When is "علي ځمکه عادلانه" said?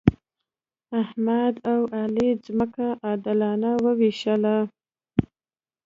1.99-3.71